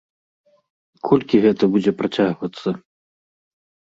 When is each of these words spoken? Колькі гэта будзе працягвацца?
Колькі 1.09 1.41
гэта 1.43 1.63
будзе 1.75 1.91
працягвацца? 1.99 2.69